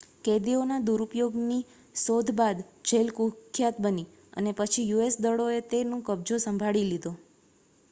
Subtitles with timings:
[0.23, 1.57] કેદીઓના દુરુપયોગની
[1.95, 7.11] શોધ બાદ જેલ કુખ્યાત બની અને પછી યુએસ દળોએ તે નું કબજો સંભાળી લીધો